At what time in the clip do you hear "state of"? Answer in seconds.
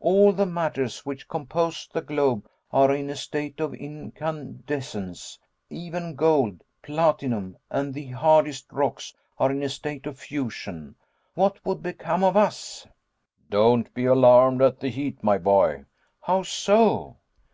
3.16-3.74, 9.68-10.18